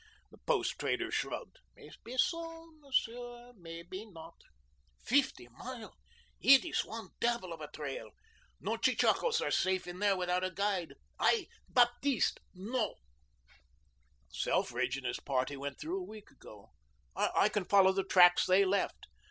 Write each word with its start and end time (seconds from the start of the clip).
The 0.31 0.39
post 0.39 0.79
trader 0.79 1.11
shrugged. 1.11 1.59
"Maybeso, 1.77 2.71
Monsieur 2.79 3.53
maybe 3.55 4.03
not. 4.07 4.33
Feefty 5.05 5.47
Mile 5.51 5.95
it 6.39 6.65
ees 6.65 6.83
one 6.83 7.09
devil 7.19 7.53
of 7.53 7.61
a 7.61 7.67
trail. 7.71 8.09
No 8.59 8.77
chechakoes 8.77 9.41
are 9.41 9.51
safe 9.51 9.85
in 9.85 9.99
there 9.99 10.17
without 10.17 10.43
a 10.43 10.49
guide. 10.49 10.95
I, 11.19 11.49
Baptiste, 11.69 12.39
know." 12.55 12.95
"Selfridge 14.27 14.97
and 14.97 15.05
his 15.05 15.19
party 15.19 15.55
went 15.55 15.79
through 15.79 15.99
a 15.99 16.03
week 16.09 16.31
ago. 16.31 16.71
I 17.15 17.47
can 17.49 17.65
follow 17.65 17.91
the 17.91 18.03
tracks 18.03 18.47
they 18.47 18.65
left." 18.65 19.05